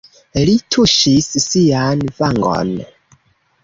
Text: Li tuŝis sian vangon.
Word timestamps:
Li 0.47 0.55
tuŝis 0.75 1.29
sian 1.45 2.05
vangon. 2.25 2.77